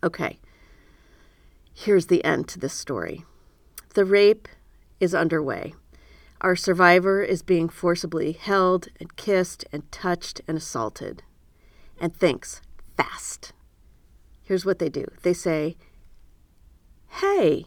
Okay, 0.00 0.38
here's 1.74 2.06
the 2.06 2.24
end 2.24 2.46
to 2.50 2.60
this 2.60 2.74
story. 2.74 3.24
The 3.94 4.04
rape 4.04 4.46
is 5.00 5.16
underway. 5.16 5.74
Our 6.42 6.54
survivor 6.54 7.22
is 7.22 7.42
being 7.42 7.68
forcibly 7.68 8.30
held 8.30 8.86
and 9.00 9.16
kissed 9.16 9.64
and 9.72 9.90
touched 9.90 10.40
and 10.46 10.56
assaulted. 10.56 11.24
And 12.00 12.14
thinks 12.16 12.62
fast. 12.96 13.52
Here's 14.44 14.64
what 14.64 14.78
they 14.78 14.88
do 14.88 15.06
they 15.24 15.32
say, 15.32 15.76
Hey, 17.08 17.64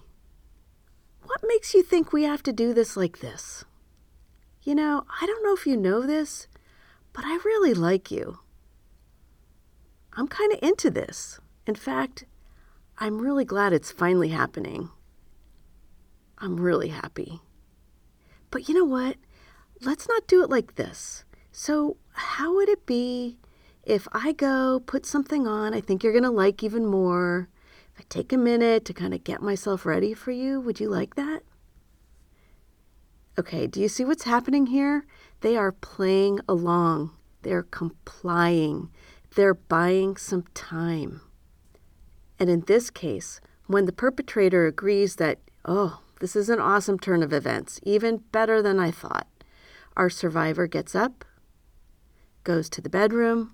what 1.25 1.41
makes 1.45 1.73
you 1.73 1.83
think 1.83 2.13
we 2.13 2.23
have 2.23 2.43
to 2.43 2.53
do 2.53 2.73
this 2.73 2.95
like 2.95 3.19
this? 3.19 3.65
You 4.63 4.75
know, 4.75 5.05
I 5.21 5.25
don't 5.25 5.43
know 5.43 5.53
if 5.53 5.65
you 5.65 5.75
know 5.75 6.01
this, 6.01 6.47
but 7.13 7.25
I 7.25 7.39
really 7.43 7.73
like 7.73 8.11
you. 8.11 8.39
I'm 10.13 10.27
kind 10.27 10.53
of 10.53 10.59
into 10.61 10.91
this. 10.91 11.39
In 11.65 11.75
fact, 11.75 12.25
I'm 12.97 13.19
really 13.21 13.45
glad 13.45 13.73
it's 13.73 13.91
finally 13.91 14.29
happening. 14.29 14.89
I'm 16.37 16.59
really 16.59 16.89
happy. 16.89 17.41
But 18.51 18.67
you 18.67 18.75
know 18.75 18.85
what? 18.85 19.17
Let's 19.81 20.07
not 20.07 20.27
do 20.27 20.43
it 20.43 20.49
like 20.49 20.75
this. 20.75 21.23
So, 21.51 21.97
how 22.13 22.53
would 22.55 22.69
it 22.69 22.85
be 22.85 23.37
if 23.83 24.07
I 24.11 24.31
go 24.31 24.79
put 24.85 25.05
something 25.05 25.47
on 25.47 25.73
I 25.73 25.81
think 25.81 26.03
you're 26.03 26.13
going 26.13 26.23
to 26.23 26.29
like 26.29 26.61
even 26.61 26.85
more, 26.85 27.49
if 27.95 28.01
I 28.01 28.05
take 28.09 28.31
a 28.31 28.37
minute 28.37 28.85
to 28.85 28.93
kind 28.93 29.13
of 29.13 29.23
get 29.23 29.41
myself 29.41 29.85
ready 29.85 30.13
for 30.13 30.31
you, 30.31 30.59
would 30.61 30.79
you 30.79 30.89
like 30.89 31.15
that? 31.15 31.43
Okay, 33.39 33.65
do 33.65 33.79
you 33.79 33.87
see 33.87 34.03
what's 34.03 34.23
happening 34.23 34.67
here? 34.67 35.05
They 35.39 35.55
are 35.55 35.71
playing 35.71 36.41
along, 36.49 37.11
they're 37.43 37.63
complying, 37.63 38.89
they're 39.35 39.53
buying 39.53 40.17
some 40.17 40.43
time. 40.53 41.21
And 42.37 42.49
in 42.49 42.61
this 42.61 42.89
case, 42.89 43.39
when 43.67 43.85
the 43.85 43.93
perpetrator 43.93 44.67
agrees 44.67 45.15
that, 45.15 45.39
oh, 45.63 46.01
this 46.19 46.35
is 46.35 46.49
an 46.49 46.59
awesome 46.59 46.99
turn 46.99 47.23
of 47.23 47.31
events, 47.31 47.79
even 47.83 48.17
better 48.31 48.61
than 48.61 48.79
I 48.79 48.91
thought, 48.91 49.27
our 49.95 50.09
survivor 50.09 50.67
gets 50.67 50.93
up, 50.93 51.23
goes 52.43 52.69
to 52.71 52.81
the 52.81 52.89
bedroom, 52.89 53.53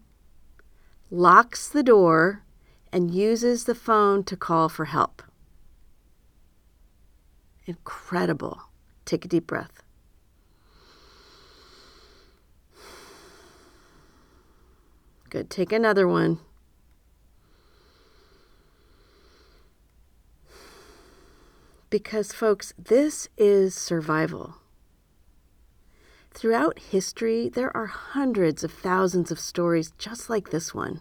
locks 1.12 1.69
the 1.69 1.84
door, 1.84 2.43
and 2.91 3.13
uses 3.13 3.65
the 3.65 3.75
phone 3.75 4.24
to 4.24 4.36
call 4.36 4.69
for 4.69 4.86
help. 4.86 5.22
Incredible. 7.65 8.62
Take 9.08 9.24
a 9.24 9.30
deep 9.30 9.48
breath. 9.48 9.82
Good. 15.30 15.50
Take 15.50 15.72
another 15.72 16.08
one. 16.10 16.40
Because, 21.90 22.34
folks, 22.34 22.74
this 22.78 23.30
is 23.38 23.74
survival. 23.74 24.56
Throughout 26.32 26.78
history, 26.78 27.48
there 27.48 27.76
are 27.76 27.86
hundreds 27.86 28.62
of 28.66 28.74
thousands 28.74 29.32
of 29.32 29.40
stories 29.40 29.94
just 29.98 30.30
like 30.30 30.50
this 30.50 30.74
one. 30.74 31.00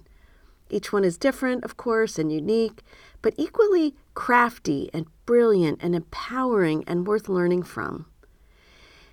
Each 0.71 0.93
one 0.93 1.03
is 1.03 1.19
different, 1.19 1.65
of 1.65 1.77
course, 1.77 2.21
and 2.21 2.33
unique, 2.33 2.83
but 3.21 3.35
equally 3.37 3.97
crafty 4.15 4.91
and 4.95 5.07
brilliant 5.26 5.83
and 5.83 5.95
empowering 5.95 6.85
and 6.87 7.06
worth 7.06 7.28
learning 7.28 7.64
from. 7.64 8.06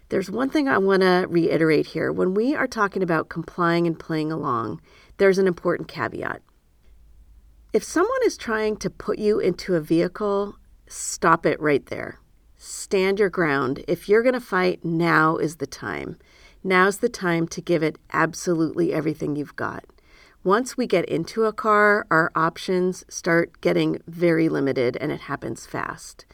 There's 0.10 0.30
one 0.30 0.50
thing 0.50 0.68
I 0.68 0.78
want 0.78 1.02
to 1.02 1.26
reiterate 1.28 1.88
here. 1.88 2.12
When 2.12 2.36
we 2.36 2.54
are 2.56 2.68
talking 2.68 3.02
about 3.02 3.30
complying 3.30 3.88
and 3.88 3.98
playing 3.98 4.32
along, 4.32 4.80
there's 5.18 5.40
an 5.40 5.48
important 5.48 5.88
caveat. 5.88 6.42
If 7.74 7.84
someone 7.84 8.20
is 8.24 8.38
trying 8.38 8.78
to 8.78 8.90
put 8.92 9.18
you 9.18 9.40
into 9.40 9.74
a 9.74 9.82
vehicle, 9.82 10.56
stop 10.88 11.46
it 11.46 11.60
right 11.60 11.84
there. 11.88 12.20
Stand 12.56 13.20
your 13.20 13.32
ground. 13.32 13.84
If 13.88 14.08
you're 14.08 14.22
going 14.22 14.34
to 14.34 14.40
fight, 14.40 14.86
now 14.86 15.38
is 15.38 15.56
the 15.56 15.68
time. 15.68 16.18
Now's 16.64 17.00
the 17.00 17.10
time 17.10 17.48
to 17.48 17.62
give 17.62 17.82
it 17.82 17.98
absolutely 18.14 18.94
everything 18.94 19.36
you've 19.36 19.56
got. 19.56 19.84
Once 20.44 20.76
we 20.76 20.86
get 20.86 21.06
into 21.06 21.46
a 21.46 21.54
car, 21.54 22.06
our 22.12 22.30
options 22.36 23.06
start 23.08 23.62
getting 23.62 24.02
very 24.08 24.50
limited 24.50 24.98
and 24.98 25.10
it 25.10 25.22
happens 25.22 25.66
fast. 25.66 26.26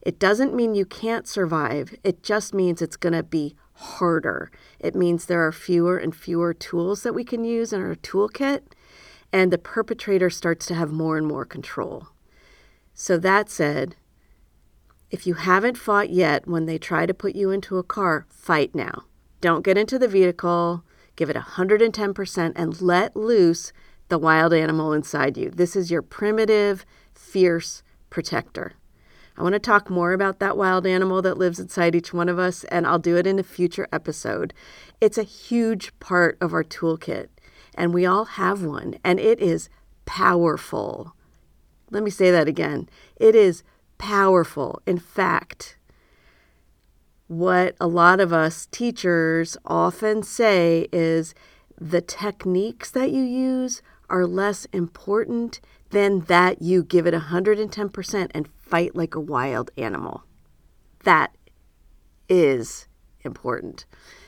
It 0.00 0.18
doesn't 0.18 0.54
mean 0.54 0.74
you 0.74 0.86
can't 0.86 1.28
survive, 1.28 1.94
it 2.02 2.22
just 2.22 2.54
means 2.54 2.80
it's 2.80 2.96
going 2.96 3.12
to 3.12 3.22
be 3.22 3.56
harder. 3.74 4.50
It 4.80 4.94
means 4.94 5.26
there 5.26 5.46
are 5.46 5.52
fewer 5.52 5.98
and 5.98 6.16
fewer 6.16 6.54
tools 6.54 7.02
that 7.02 7.14
we 7.14 7.24
can 7.24 7.44
use 7.44 7.72
in 7.72 7.82
our 7.82 7.94
toolkit, 7.94 8.62
and 9.32 9.52
the 9.52 9.58
perpetrator 9.58 10.30
starts 10.30 10.64
to 10.66 10.74
have 10.74 10.90
more 10.90 11.18
and 11.18 11.26
more 11.26 11.44
control. 11.44 12.08
So, 12.94 13.18
that 13.18 13.50
said, 13.50 13.96
if 15.10 15.26
you 15.26 15.34
haven't 15.34 15.76
fought 15.76 16.10
yet 16.10 16.48
when 16.48 16.66
they 16.66 16.78
try 16.78 17.06
to 17.06 17.14
put 17.14 17.36
you 17.36 17.50
into 17.50 17.76
a 17.76 17.82
car, 17.82 18.26
fight 18.30 18.74
now. 18.74 19.04
Don't 19.40 19.64
get 19.64 19.78
into 19.78 19.98
the 19.98 20.08
vehicle 20.08 20.84
give 21.18 21.28
it 21.28 21.36
110%, 21.36 22.52
and 22.54 22.80
let 22.80 23.16
loose 23.16 23.72
the 24.08 24.18
wild 24.18 24.54
animal 24.54 24.92
inside 24.92 25.36
you. 25.36 25.50
This 25.50 25.74
is 25.74 25.90
your 25.90 26.00
primitive, 26.00 26.86
fierce 27.12 27.82
protector. 28.08 28.74
I 29.36 29.42
want 29.42 29.54
to 29.54 29.58
talk 29.58 29.90
more 29.90 30.12
about 30.12 30.38
that 30.38 30.56
wild 30.56 30.86
animal 30.86 31.20
that 31.22 31.36
lives 31.36 31.58
inside 31.58 31.94
each 31.94 32.14
one 32.14 32.28
of 32.28 32.38
us, 32.38 32.62
and 32.64 32.86
I'll 32.86 33.00
do 33.00 33.16
it 33.16 33.26
in 33.26 33.38
a 33.38 33.42
future 33.42 33.88
episode. 33.92 34.54
It's 35.00 35.18
a 35.18 35.24
huge 35.24 35.98
part 35.98 36.38
of 36.40 36.52
our 36.52 36.64
toolkit, 36.64 37.28
and 37.74 37.92
we 37.92 38.06
all 38.06 38.24
have 38.24 38.64
one, 38.64 38.98
and 39.02 39.18
it 39.18 39.40
is 39.40 39.68
powerful. 40.06 41.14
Let 41.90 42.04
me 42.04 42.10
say 42.10 42.30
that 42.30 42.46
again. 42.46 42.88
It 43.16 43.34
is 43.34 43.64
powerful. 43.98 44.80
In 44.86 44.98
fact, 44.98 45.77
what 47.28 47.76
a 47.78 47.86
lot 47.86 48.20
of 48.20 48.32
us 48.32 48.66
teachers 48.70 49.56
often 49.64 50.22
say 50.22 50.88
is 50.92 51.34
the 51.80 52.00
techniques 52.00 52.90
that 52.90 53.10
you 53.10 53.22
use 53.22 53.82
are 54.10 54.26
less 54.26 54.64
important 54.72 55.60
than 55.90 56.20
that 56.20 56.60
you 56.60 56.82
give 56.82 57.06
it 57.06 57.14
110% 57.14 58.30
and 58.34 58.48
fight 58.48 58.96
like 58.96 59.14
a 59.14 59.20
wild 59.20 59.70
animal. 59.76 60.24
That 61.04 61.34
is 62.28 62.88
important. 63.22 63.84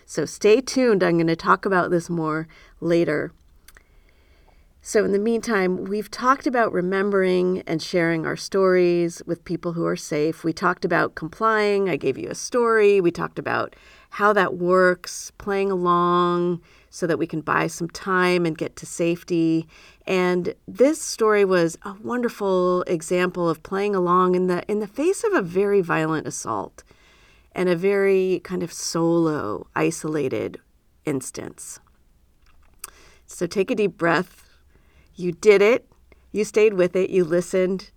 So 0.07 0.25
stay 0.25 0.61
tuned. 0.61 1.03
I'm 1.03 1.15
going 1.17 1.27
to 1.27 1.37
talk 1.37 1.65
about 1.65 1.91
this 1.91 2.11
more 2.11 2.49
later. 2.81 3.33
So, 4.83 5.05
in 5.05 5.13
the 5.13 5.19
meantime, 5.19 5.85
we've 5.85 6.11
talked 6.11 6.47
about 6.47 6.73
remembering 6.73 7.63
and 7.67 7.83
sharing 7.83 8.25
our 8.25 8.37
stories 8.37 9.21
with 9.27 9.45
people 9.45 9.75
who 9.75 9.85
are 9.85 9.97
safe. 9.97 10.43
We 10.43 10.55
talked 10.55 10.87
about 10.87 11.15
complying. 11.15 11.91
I 11.91 11.97
gave 11.97 12.17
you 12.17 12.31
a 12.31 12.35
story. 12.35 12.99
We 12.99 13.11
talked 13.11 13.39
about 13.39 13.77
how 14.09 14.33
that 14.33 14.57
works, 14.57 15.33
playing 15.37 15.71
along 15.71 16.63
so 16.89 17.07
that 17.07 17.19
we 17.19 17.27
can 17.27 17.43
buy 17.43 17.67
some 17.67 17.91
time 17.91 18.47
and 18.47 18.57
get 18.57 18.75
to 18.77 18.87
safety. 18.87 19.69
And 20.07 20.55
this 20.67 21.01
story 21.03 21.45
was 21.45 21.77
a 21.83 21.95
wonderful 22.03 22.81
example 22.85 23.51
of 23.51 23.63
playing 23.63 23.95
along 23.95 24.35
in 24.35 24.47
the 24.47 24.65
in 24.67 24.79
the 24.79 24.87
face 24.87 25.25
of 25.25 25.35
a 25.35 25.43
very 25.43 25.83
violent 25.83 26.27
assault 26.27 26.85
and 27.53 27.69
a 27.69 27.77
very 27.77 28.41
kind 28.45 28.63
of 28.63 28.73
solo, 28.73 29.67
isolated 29.77 30.59
instance. 31.05 31.81
So 33.27 33.47
take 33.47 33.71
a 33.71 33.75
deep 33.75 33.99
breath 33.99 34.50
you 35.21 35.33
did 35.33 35.63
it. 35.63 35.87
You 36.33 36.45
stayed 36.45 36.75
with 36.75 36.97
it. 36.97 37.11
You 37.11 37.25
listened. 37.25 37.91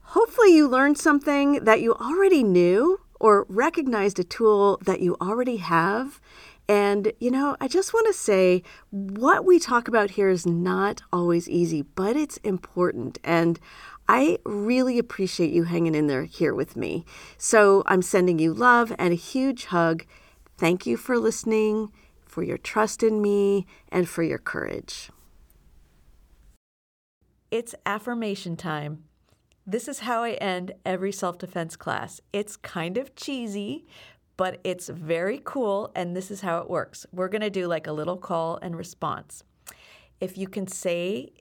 Hopefully, 0.00 0.54
you 0.54 0.66
learned 0.68 0.98
something 0.98 1.64
that 1.64 1.80
you 1.80 1.94
already 1.94 2.42
knew 2.42 3.00
or 3.20 3.46
recognized 3.48 4.18
a 4.18 4.24
tool 4.24 4.80
that 4.84 5.00
you 5.00 5.16
already 5.20 5.58
have. 5.58 6.20
And, 6.68 7.12
you 7.20 7.30
know, 7.30 7.56
I 7.60 7.68
just 7.68 7.92
want 7.92 8.06
to 8.06 8.12
say 8.12 8.62
what 8.90 9.44
we 9.44 9.58
talk 9.58 9.88
about 9.88 10.12
here 10.12 10.28
is 10.28 10.46
not 10.46 11.02
always 11.12 11.48
easy, 11.48 11.82
but 11.82 12.16
it's 12.16 12.38
important. 12.38 13.18
And 13.22 13.58
I 14.08 14.38
really 14.44 14.98
appreciate 14.98 15.52
you 15.52 15.64
hanging 15.64 15.94
in 15.94 16.06
there 16.06 16.24
here 16.24 16.54
with 16.54 16.76
me. 16.76 17.04
So 17.38 17.82
I'm 17.86 18.02
sending 18.02 18.38
you 18.38 18.54
love 18.54 18.92
and 18.98 19.12
a 19.12 19.16
huge 19.16 19.66
hug. 19.66 20.04
Thank 20.58 20.86
you 20.86 20.96
for 20.96 21.18
listening, 21.18 21.92
for 22.24 22.42
your 22.42 22.58
trust 22.58 23.02
in 23.02 23.20
me, 23.20 23.66
and 23.90 24.08
for 24.08 24.22
your 24.22 24.38
courage. 24.38 25.10
It's 27.50 27.74
affirmation 27.84 28.56
time. 28.56 29.04
This 29.66 29.88
is 29.88 30.00
how 30.00 30.22
I 30.22 30.32
end 30.32 30.72
every 30.86 31.10
self 31.10 31.38
defense 31.38 31.74
class. 31.74 32.20
It's 32.32 32.56
kind 32.56 32.96
of 32.96 33.16
cheesy, 33.16 33.86
but 34.36 34.60
it's 34.62 34.88
very 34.88 35.40
cool, 35.44 35.90
and 35.94 36.16
this 36.16 36.30
is 36.30 36.42
how 36.42 36.58
it 36.58 36.70
works. 36.70 37.06
We're 37.12 37.28
to 37.28 37.50
do 37.50 37.66
like 37.66 37.86
a 37.86 37.92
little 37.92 38.16
call 38.16 38.58
and 38.62 38.76
response. 38.76 39.42
If 40.20 40.38
you 40.38 40.46
can 40.46 40.66
say 40.68 41.32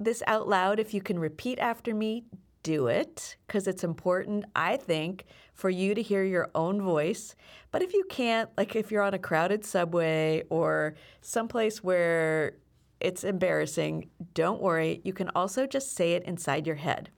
this 0.00 0.22
out 0.26 0.48
loud, 0.48 0.80
if 0.80 0.92
you 0.92 1.00
can 1.00 1.18
repeat 1.18 1.60
after 1.60 1.94
me, 1.94 2.24
do 2.62 2.88
it 2.88 3.36
because 3.46 3.66
it's 3.66 3.84
important, 3.84 4.44
I 4.54 4.76
think, 4.76 5.24
for 5.54 5.70
you 5.70 5.94
to 5.94 6.02
hear 6.02 6.24
your 6.24 6.50
own 6.54 6.82
voice. 6.82 7.34
But 7.70 7.82
if 7.82 7.92
you 7.92 8.04
can't, 8.08 8.50
like 8.56 8.74
if 8.76 8.90
you're 8.90 9.02
on 9.02 9.14
a 9.14 9.18
crowded 9.18 9.64
subway 9.64 10.42
or 10.50 10.94
someplace 11.20 11.82
where 11.82 12.54
it's 13.02 13.24
embarrassing. 13.24 14.08
Don't 14.32 14.62
worry. 14.62 15.00
You 15.04 15.12
can 15.12 15.28
also 15.34 15.66
just 15.66 15.94
say 15.94 16.12
it 16.12 16.22
inside 16.24 16.66
your 16.66 16.76
head. 16.76 17.10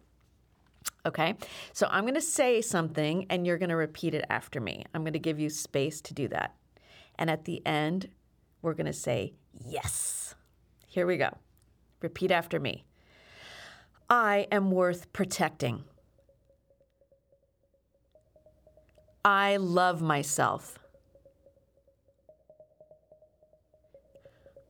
Okay, 1.06 1.34
so 1.74 1.86
I'm 1.90 2.04
going 2.04 2.14
to 2.14 2.20
say 2.22 2.62
something 2.62 3.26
and 3.28 3.46
you're 3.46 3.58
going 3.58 3.68
to 3.68 3.76
repeat 3.76 4.14
it 4.14 4.24
after 4.30 4.60
me. 4.60 4.84
I'm 4.94 5.02
going 5.02 5.12
to 5.12 5.18
give 5.18 5.38
you 5.38 5.50
space 5.50 6.00
to 6.00 6.14
do 6.14 6.28
that. 6.28 6.54
And 7.18 7.28
at 7.30 7.44
the 7.44 7.64
end, 7.66 8.08
we're 8.62 8.74
going 8.74 8.86
to 8.86 8.92
say 8.92 9.34
yes. 9.66 10.34
Here 10.86 11.06
we 11.06 11.18
go. 11.18 11.36
Repeat 12.00 12.30
after 12.30 12.58
me. 12.58 12.84
I 14.08 14.46
am 14.50 14.70
worth 14.70 15.12
protecting. 15.12 15.84
I 19.24 19.56
love 19.56 20.00
myself. 20.02 20.78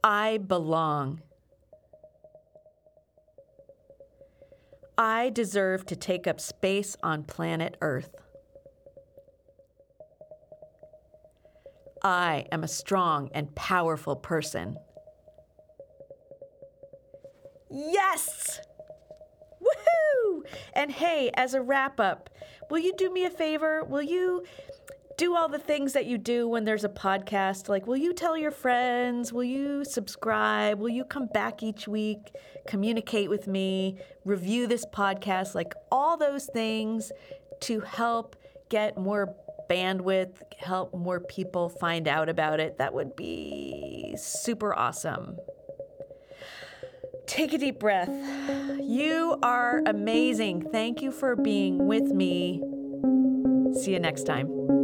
I 0.04 0.36
belong. 0.36 1.22
I 4.98 5.30
deserve 5.30 5.86
to 5.86 5.96
take 5.96 6.26
up 6.26 6.42
space 6.42 6.94
on 7.02 7.24
planet 7.24 7.78
Earth. 7.80 8.14
I 12.02 12.44
am 12.52 12.62
a 12.62 12.68
strong 12.68 13.30
and 13.32 13.54
powerful 13.54 14.14
person. 14.14 14.76
Yes! 17.70 18.60
Woohoo! 19.62 20.42
And 20.74 20.92
hey, 20.92 21.30
as 21.32 21.54
a 21.54 21.62
wrap 21.62 21.98
up, 21.98 22.28
will 22.68 22.78
you 22.78 22.92
do 22.98 23.10
me 23.10 23.24
a 23.24 23.30
favor? 23.30 23.82
Will 23.84 24.02
you 24.02 24.44
do 25.16 25.36
all 25.36 25.48
the 25.48 25.58
things 25.58 25.92
that 25.92 26.06
you 26.06 26.18
do 26.18 26.48
when 26.48 26.64
there's 26.64 26.84
a 26.84 26.88
podcast? 26.88 27.68
Like, 27.68 27.86
will 27.86 27.96
you 27.96 28.12
tell 28.12 28.36
your 28.36 28.50
friends? 28.50 29.32
Will 29.32 29.44
you 29.44 29.84
subscribe? 29.84 30.80
Will 30.80 30.88
you 30.88 31.04
come 31.04 31.26
back 31.32 31.62
each 31.62 31.86
week, 31.86 32.34
communicate 32.66 33.30
with 33.30 33.46
me, 33.46 33.98
review 34.24 34.66
this 34.66 34.84
podcast? 34.86 35.54
Like, 35.54 35.74
all 35.92 36.16
those 36.16 36.46
things 36.46 37.12
to 37.60 37.80
help 37.80 38.36
get 38.70 38.98
more 38.98 39.34
bandwidth, 39.70 40.42
help 40.58 40.94
more 40.94 41.20
people 41.20 41.68
find 41.68 42.08
out 42.08 42.28
about 42.28 42.60
it. 42.60 42.78
That 42.78 42.92
would 42.92 43.14
be 43.16 44.14
super 44.18 44.74
awesome. 44.74 45.36
Take 47.26 47.54
a 47.54 47.58
deep 47.58 47.78
breath. 47.78 48.10
You 48.82 49.38
are 49.42 49.82
amazing. 49.86 50.68
Thank 50.70 51.00
you 51.00 51.10
for 51.10 51.36
being 51.36 51.86
with 51.86 52.04
me. 52.04 52.60
See 53.80 53.92
you 53.92 54.00
next 54.00 54.24
time. 54.24 54.83